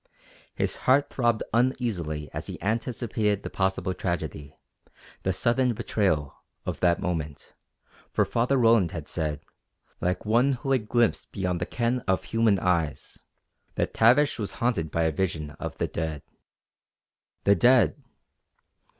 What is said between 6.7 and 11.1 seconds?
that moment, for Father Roland had said, like one who had